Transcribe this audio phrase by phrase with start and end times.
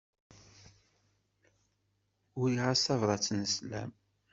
[2.39, 3.91] Uriɣ-as tabrat n sslam.